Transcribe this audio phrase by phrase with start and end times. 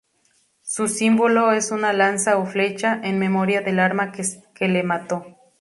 [0.63, 5.37] Su símbolo es una lanza o flecha, en memoria del arma que le mató.